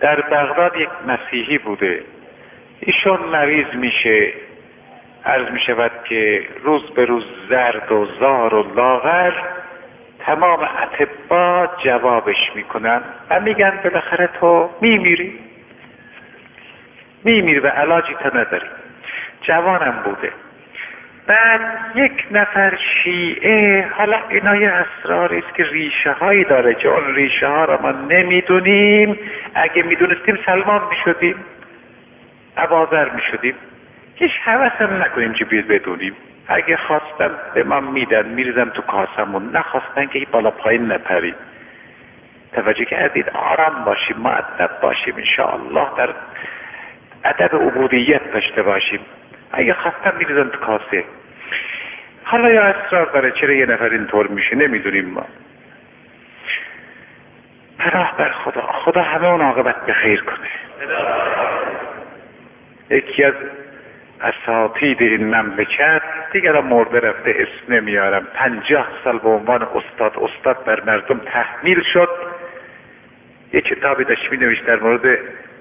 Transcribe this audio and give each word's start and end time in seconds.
در 0.00 0.20
بغداد 0.20 0.76
یک 0.76 0.88
مسیحی 1.06 1.58
بوده. 1.58 2.02
ایشون 2.80 3.20
مریض 3.20 3.74
میشه. 3.74 4.32
عرض 5.24 5.50
می 5.50 5.60
شود 5.60 5.90
که 6.04 6.42
روز 6.62 6.90
به 6.90 7.04
روز 7.04 7.24
زرد 7.48 7.92
و 7.92 8.06
زار 8.20 8.54
و 8.54 8.74
لاغر 8.74 9.32
تمام 10.18 10.68
اطبا 10.98 11.68
جوابش 11.84 12.50
می‌کنن 12.54 13.02
و 13.30 13.40
میگن 13.40 13.80
بالاخره 13.84 14.28
تو 14.40 14.70
میمیری. 14.80 15.38
میمیری 17.24 17.58
و 17.58 17.66
علاجی 17.66 18.14
تا 18.14 18.28
نداری. 18.28 18.66
جوانم 19.42 20.02
بوده. 20.04 20.32
بعد 21.26 21.60
یک 21.94 22.26
نفر 22.30 22.78
شیعه 23.02 23.86
حالا 23.96 24.18
اینا 24.28 24.56
یه 24.56 24.72
اسراری 24.72 25.38
است 25.38 25.54
که 25.54 25.64
ریشه 25.64 26.12
هایی 26.12 26.44
داره 26.44 26.74
که 26.74 26.88
اون 26.88 27.14
ریشه 27.14 27.46
ها 27.46 27.64
را 27.64 27.80
ما 27.82 27.90
نمی‌دونیم. 27.90 29.18
اگه 29.54 29.82
می‌دونستیم 29.82 30.38
سلمان 30.46 30.82
می‌شدیم 30.90 31.36
عبازر 32.56 33.08
می‌شدیم. 33.10 33.54
هیچ 34.14 34.32
حوث 34.44 34.72
هم 34.72 35.02
نکنیم 35.02 35.32
که 35.32 35.44
بیاد 35.44 35.66
بدونیم. 35.66 36.16
اگه 36.48 36.76
خواستم 36.76 37.30
به 37.54 37.64
ما 37.64 37.80
میدن 37.80 38.26
میریزم 38.26 38.70
تو 38.70 38.82
کاسمون. 38.82 39.56
نخواستن 39.56 40.06
که 40.06 40.26
بالا 40.32 40.50
پایین 40.50 40.92
نپریم 40.92 41.34
توجه 42.52 42.84
کردید؟ 42.84 43.28
آرام 43.28 43.84
باشیم 43.84 44.16
معدب 44.16 44.70
باشیم 44.82 45.14
انشاءالله. 45.16 45.86
در 45.96 46.08
ادب 47.24 47.54
عبودیت 47.54 48.32
داشته 48.32 48.62
باشیم. 48.62 49.00
اگه 49.56 49.74
خواستم 49.74 50.12
میریزم 50.18 50.48
تو 50.48 50.58
کاسه. 50.58 51.04
حالا 52.24 52.50
یا 52.50 52.62
اصرار 52.62 53.06
داره 53.06 53.30
چرا 53.30 53.52
یه 53.52 53.66
نفر 53.66 53.88
اینطور 53.88 54.26
میشه؟ 54.26 54.56
نمی‌دونیم 54.56 55.04
ما. 55.04 55.26
پناه 57.78 58.16
بر 58.16 58.30
خدا. 58.32 58.62
خدا 58.62 59.02
همه 59.02 59.26
اون 59.28 59.40
عاقبت 59.40 59.86
به 59.86 59.92
خیر 59.92 60.20
کنه. 60.20 60.48
یکی 62.90 63.24
از 63.24 63.34
اساتید 64.20 65.02
این 65.02 65.34
مملکت 65.34 66.02
دیگر 66.32 66.60
مرده 66.60 67.00
رفته 67.00 67.34
اسم 67.38 67.74
نمیارم. 67.74 68.26
پنجاه 68.34 68.88
سال 69.04 69.18
به 69.18 69.28
عنوان 69.28 69.62
استاد 69.62 70.18
استاد 70.18 70.64
بر 70.64 70.80
مردم 70.80 71.18
تحمیل 71.18 71.82
شد. 71.92 72.08
یه 73.52 73.60
کتابی 73.60 74.04
داشت 74.04 74.32
می 74.32 74.36
نوشت 74.36 74.66
در 74.66 74.76
مورد 74.76 75.18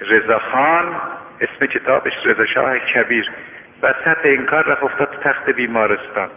رضاخان 0.00 0.96
اسم 1.40 1.66
کتابش 1.66 2.12
رضا 2.24 2.46
شاه 2.46 2.78
کبیر. 2.78 3.30
وسط 3.82 4.24
این 4.24 4.46
کار 4.46 4.64
رفت 4.64 4.82
افتاد 4.82 5.08
تخت 5.22 5.50
بیمارستان. 5.50 6.28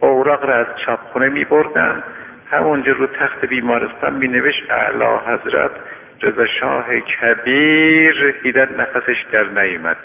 اوراق 0.00 0.44
را 0.44 0.54
از 0.54 0.66
چاپخونه 0.86 1.28
می 1.28 1.44
بردن 1.44 2.02
همونجا 2.50 2.92
رو 2.92 3.06
تخت 3.06 3.44
بیمارستان 3.44 4.12
می 4.12 4.28
نوشت 4.28 4.70
اعلی 4.70 5.04
حضرت 5.26 5.70
رضا 6.22 6.46
شاه 6.46 7.00
کبیر. 7.00 8.34
دیدن 8.42 8.68
نفسش 8.80 9.24
در 9.32 9.44
نیمد 9.44 9.96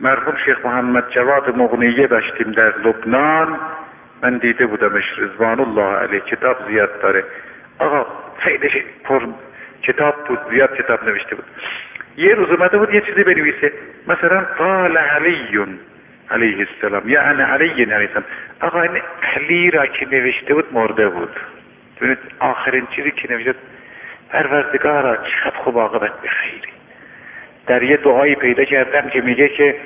مرحوم 0.00 0.36
شیخ 0.44 0.66
محمد 0.66 1.10
جواد 1.10 1.56
مغنیه 1.56 2.06
داشتیم 2.06 2.52
در 2.52 2.78
لبنان. 2.78 3.60
من 4.22 4.38
دیده 4.38 4.66
بودمش 4.66 5.04
رضوان 5.18 5.60
الله 5.60 5.96
علیه. 5.96 6.20
کتاب 6.20 6.56
زیاد 6.68 7.00
داره. 7.00 7.24
آقا 7.78 8.06
خیلی 8.38 8.84
پر 9.04 9.26
کتاب 9.82 10.24
بود. 10.24 10.38
زیاد 10.50 10.76
کتاب 10.76 11.04
نوشته 11.08 11.34
بود. 11.34 11.44
یه 12.16 12.34
روز 12.34 12.50
اومده 12.50 12.78
بود 12.78 12.94
یه 12.94 13.00
چیزی 13.00 13.24
بنویسه. 13.24 13.72
مثلا 14.06 14.46
قال 14.58 14.96
علیون 14.96 15.78
علیه 16.30 16.66
السلام. 16.68 17.08
یا 17.08 17.22
انا 17.22 17.44
علی 17.44 17.68
علیه 17.82 17.94
السلام 17.94 18.24
آقا 18.60 18.82
این 18.82 19.02
علی 19.36 19.70
را 19.70 19.86
که 19.86 20.06
نوشته 20.06 20.54
بود 20.54 20.64
مرده 20.72 21.08
بود. 21.08 21.30
آخرین 22.38 22.86
چیزی 22.96 23.10
که 23.10 23.32
نوشته 23.32 23.54
پروردگارا 24.30 25.16
چقدر 25.16 25.56
خوب 25.56 25.78
عاقبت 25.78 26.22
بخیری 26.22 26.72
در 27.66 27.82
یه 27.82 27.96
دعایی 27.96 28.34
پیدا 28.34 28.64
کردم 28.64 29.08
که 29.08 29.20
میگه 29.20 29.48
که 29.48 29.76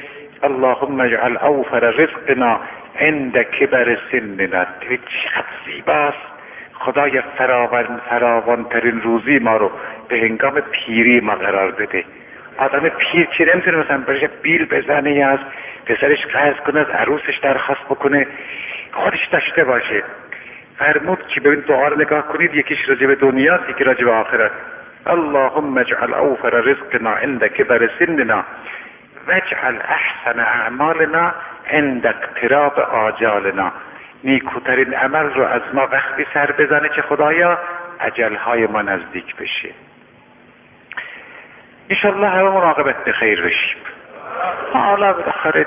اللهم 0.43 1.01
اجعل 1.01 1.37
اوفر 1.37 1.81
رزقنا 1.81 2.61
عند 3.01 3.43
کبر 3.43 3.99
سننا. 4.13 4.67
چقدر 4.89 5.47
زیباست. 5.67 6.34
خدای 6.75 7.23
فراوان 7.39 8.01
فراوانترین 8.11 9.01
روزی 9.01 9.39
ما 9.39 9.57
رو 9.57 9.71
به 10.09 10.17
هنگام 10.17 10.61
پیری 10.61 11.21
ما 11.21 11.35
قرار 11.35 11.71
بده. 11.71 12.05
آدم 12.59 12.89
پیر 12.89 13.27
که 13.27 13.51
نمی‌تونه 13.55 13.77
مثلا 13.77 13.99
برش 13.99 14.25
بیل 14.43 14.65
بزنه 14.65 15.13
یا 15.13 15.29
از 15.29 15.39
پسرش 15.87 16.27
قرض 16.27 16.57
کنه 16.57 16.81
از 16.81 16.87
عروسش 16.89 17.39
درخواست 17.43 17.85
بکنه. 17.85 18.27
خودش 18.93 19.27
داشته 19.33 19.65
باشه. 19.65 20.03
فرمود 20.79 21.27
که 21.29 21.41
ببین 21.41 21.61
دعا 21.61 21.89
رو 21.89 22.01
نگاه 22.01 22.23
کنید 22.23 22.55
یکیش 22.55 22.89
راجع 22.89 23.07
به 23.07 23.15
دنیاست 23.15 23.71
یکی 23.71 23.85
راجع 23.85 24.05
به 24.05 24.13
آخرت. 24.13 24.51
اللهم 25.07 25.79
اجعل 25.79 26.15
اوفر 26.15 26.51
رزقنا 26.51 27.11
عند 27.11 27.47
كبر 27.47 27.91
سننا 27.99 28.45
واجعل 29.29 29.77
احسن 29.89 30.41
اعمالنا 30.41 31.35
عند 31.71 32.07
اقتراب 32.07 32.79
آجالنا. 32.79 33.73
نیکوترین 34.25 34.95
عمل 34.95 35.35
رو 35.35 35.45
از 35.45 35.63
ما 35.73 35.89
وقتی 35.93 36.27
سر 36.35 36.53
بزنه 36.53 36.89
که 36.89 37.03
خدایا؟ 37.03 37.59
اجلهای 38.01 38.67
ما 38.67 38.83
نزدیک 38.83 39.37
بشه. 39.37 39.69
انشالله 41.91 42.29
همه 42.29 42.49
عاقبت 42.49 43.05
به 43.05 43.13
خیر 43.13 43.43
بشیم. 43.43 43.79
حالا 44.73 45.13
بالاخره 45.13 45.67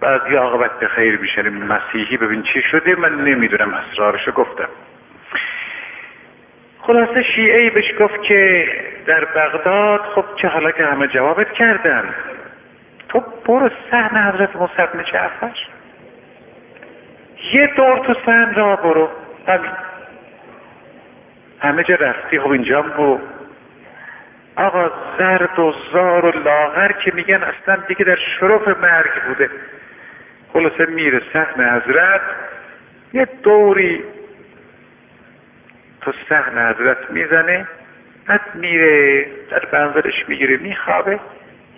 بعضی 0.00 0.34
عاقبت 0.34 0.78
به 0.78 0.88
خیر 0.88 1.18
میشن 1.18 1.48
مسیحی 1.48 2.16
ببین 2.16 2.42
چی 2.42 2.62
شده؟ 2.70 2.94
من 2.94 3.24
نمی‌دونم. 3.24 3.74
اسرارشو 3.74 4.32
گفتم. 4.32 4.68
خلاصه 6.80 7.22
شیعه 7.22 7.60
ای 7.60 7.70
بهش 7.70 7.92
گفت 8.00 8.22
که 8.22 8.68
در 9.06 9.24
بغداد 9.24 10.00
خب 10.00 10.24
چه 10.36 10.48
حالا 10.48 10.70
که 10.70 10.84
همه 10.84 11.06
جوابت 11.06 11.52
کردن. 11.52 12.14
تو 13.08 13.20
برو 13.46 13.70
سحن 13.90 14.32
حضرت 14.32 14.52
بن 14.92 15.04
جعفر. 15.04 15.50
یه 17.54 17.66
دور 17.66 17.98
تو 17.98 18.14
سحن 18.26 18.54
را 18.54 18.76
برو. 18.76 19.08
همین 19.48 19.70
همه 21.60 21.84
جا 21.84 21.94
رفتی. 21.94 22.40
خب 22.40 22.50
اینجا 22.50 22.82
برو 22.82 23.20
آقا 24.56 24.90
زرد 25.18 25.58
و 25.58 25.74
زار 25.92 26.26
و 26.26 26.30
لاغر 26.30 26.92
که 26.92 27.12
میگن 27.14 27.42
اصلا 27.42 27.76
دیگه 27.88 28.04
در 28.04 28.18
شرف 28.40 28.68
مرگ 28.68 29.10
بوده. 29.28 29.50
خلاصه 30.52 30.86
میره 30.86 31.22
سحن 31.32 31.80
حضرت. 31.80 32.20
یه 33.12 33.28
دوری 33.42 34.04
تو 36.00 36.12
سحن 36.28 36.70
حضرت 36.70 37.10
می‌زنه. 37.10 37.66
بعد 38.26 38.40
میره 38.54 39.26
در 39.50 39.64
بنظرش 39.72 40.28
می‌گیره. 40.28 40.56
میخوابه. 40.56 41.20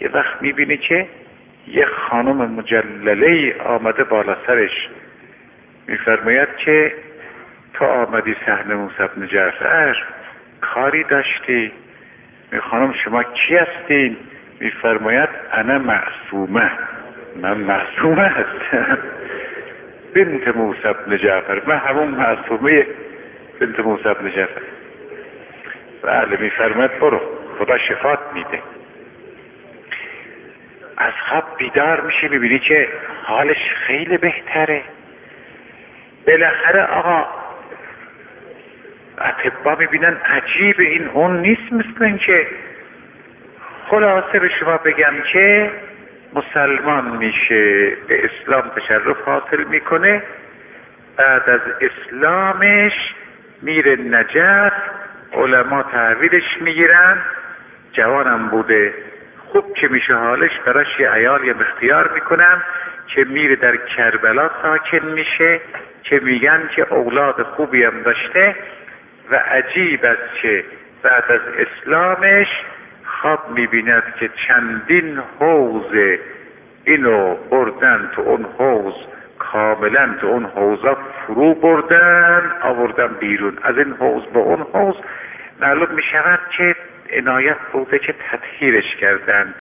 یه 0.01 0.09
وقت 0.09 0.43
می‌بینه 0.43 0.77
که 0.77 1.07
یه 1.67 1.87
خانم 1.87 2.37
مجلله 2.37 3.57
آمده 3.65 4.05
بالا 4.05 4.37
سرش. 4.47 4.89
میفرماید 5.89 6.49
که 6.56 6.93
تو 7.75 7.84
آمدی 7.84 8.37
سحن 8.47 8.75
موسی 8.75 9.09
بن 9.17 9.27
جعفر 9.27 9.97
کاری 10.61 11.05
داشتی. 11.05 11.72
می 12.53 12.61
خانم 12.61 12.95
شما 13.05 13.22
کی 13.22 13.56
هستین؟ 13.56 14.17
میفرماید 14.61 15.28
انا 15.53 15.78
معصومه. 15.78 16.71
من 17.37 17.56
معصومه 17.56 18.23
هستم. 18.28 18.99
بنت 20.15 20.56
موسی 20.56 20.93
بن 21.06 21.17
جعفر 21.17 21.62
من 21.67 21.77
همون 21.77 22.09
معصومه 22.09 22.87
بنت 23.61 23.81
موسی 23.81 24.03
بن 24.05 24.31
جعفر 24.31 24.62
بله 26.03 26.37
میفرماید 26.41 26.99
برو. 26.99 27.21
خدا 27.59 27.78
شفات 27.78 28.19
میده. 28.34 28.62
از 30.97 31.12
خواب 31.28 31.44
بیدار 31.59 32.00
میشه 32.00 32.28
می‌بینی 32.28 32.59
که 32.59 32.89
حالش 33.23 33.56
خیلی 33.87 34.17
بهتره. 34.17 34.83
بالاخره 36.27 36.83
آقا 36.83 37.27
اطبا 39.19 39.75
می‌بینن 39.75 40.17
عجیب 40.17 40.81
این 40.81 41.09
اون 41.09 41.41
نیست 41.41 41.73
مثل 41.73 42.05
این 42.05 42.19
که 42.19 42.47
خلاصه 43.88 44.38
به 44.38 44.49
شما 44.61 44.76
بگم 44.76 45.15
که 45.32 45.71
مسلمان 46.35 47.17
میشه 47.17 47.91
به 48.09 48.25
اسلام 48.25 48.71
تشرف 48.76 49.21
حاصل 49.26 49.65
می‌کنه. 49.65 50.23
بعد 51.17 51.50
از 51.50 51.61
اسلامش 51.81 52.93
میره 53.62 53.97
نجف 53.97 54.73
علما 55.32 55.82
تحویلش 55.82 56.59
می‌گیرن. 56.61 57.19
جوانم 57.93 58.49
بوده 58.49 58.94
خوب 59.53 59.75
که 59.75 59.88
میشه 59.88 60.15
حالش 60.15 60.50
براش 60.67 61.00
یه 61.00 61.11
عیال 61.11 61.44
یه 61.44 61.55
اختیار 61.61 62.11
می‌کنم 62.15 62.62
که 63.06 63.25
میره 63.25 63.56
در 63.56 63.76
کربلا 63.76 64.50
ساکن 64.62 65.06
میشه. 65.06 65.61
که 66.05 66.21
میگن 66.23 66.71
که 66.77 66.93
اولاد 66.93 67.43
خوبی 67.43 67.85
هم 67.85 68.03
داشته 68.03 68.55
و 69.31 69.37
عجیب 69.37 70.05
است 70.05 70.43
که 70.43 70.65
بعد 71.03 71.25
از 71.29 71.41
اسلامش 71.59 72.49
خواب 73.05 73.51
می‌بیند 73.51 74.15
که 74.21 74.31
چندین 74.49 75.23
حوز 75.41 76.19
اینو 76.85 77.35
بردن 77.35 78.11
تو 78.15 78.23
اون 78.23 78.47
حوز 78.59 78.95
کاملا 79.39 80.15
تو 80.21 80.27
اون 80.27 80.45
حوزا 80.45 80.97
فرو 81.27 81.55
بردن 81.55 82.53
آوردن 82.62 83.09
بیرون. 83.21 83.59
از 83.62 83.79
این 83.79 83.95
حوز 84.00 84.27
به 84.27 84.39
اون 84.39 84.67
حوز 84.73 84.95
معلوم 85.61 85.95
می 85.95 86.03
شود 86.12 86.41
که 86.57 86.77
عنایت 87.12 87.57
بوده 87.73 87.99
که 87.99 88.15
تطهیرش 88.31 88.97
کردن. 89.00 89.53